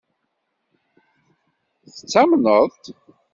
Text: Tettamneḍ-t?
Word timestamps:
Tettamneḍ-t? 1.93 2.85